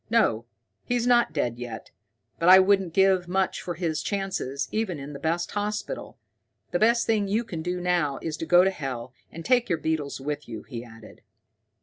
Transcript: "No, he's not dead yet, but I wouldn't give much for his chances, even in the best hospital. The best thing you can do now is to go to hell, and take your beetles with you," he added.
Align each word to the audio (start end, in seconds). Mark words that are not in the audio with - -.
"No, 0.09 0.45
he's 0.83 1.05
not 1.05 1.31
dead 1.31 1.59
yet, 1.59 1.91
but 2.39 2.49
I 2.49 2.57
wouldn't 2.57 2.91
give 2.91 3.27
much 3.27 3.61
for 3.61 3.75
his 3.75 4.01
chances, 4.01 4.67
even 4.71 4.97
in 4.97 5.13
the 5.13 5.19
best 5.19 5.51
hospital. 5.51 6.17
The 6.71 6.79
best 6.79 7.05
thing 7.05 7.27
you 7.27 7.43
can 7.43 7.61
do 7.61 7.79
now 7.79 8.17
is 8.19 8.35
to 8.37 8.47
go 8.47 8.63
to 8.63 8.71
hell, 8.71 9.13
and 9.31 9.45
take 9.45 9.69
your 9.69 9.77
beetles 9.77 10.19
with 10.19 10.49
you," 10.49 10.63
he 10.63 10.83
added. 10.83 11.21